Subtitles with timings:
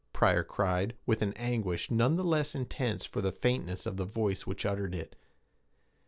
[0.13, 4.47] Pryor cried, with an anguish none the less intense for the faintness of the voice
[4.47, 5.15] which uttered it.